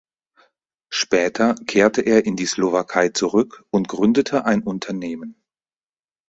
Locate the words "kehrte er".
1.67-2.25